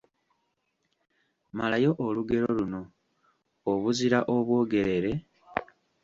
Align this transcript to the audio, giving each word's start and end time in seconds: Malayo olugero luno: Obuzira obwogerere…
Malayo 1.57 1.91
olugero 2.05 2.47
luno: 2.57 2.81
Obuzira 3.71 4.19
obwogerere… 4.35 5.13